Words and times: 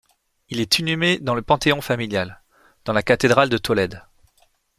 Il 0.49 0.59
est 0.61 0.79
inhumé 0.79 1.19
dans 1.19 1.35
le 1.35 1.43
panthéon 1.43 1.79
familial, 1.79 2.41
dans 2.85 2.93
la 2.93 3.03
cathédrale 3.03 3.49
de 3.49 3.59
Tolède. 3.59 4.01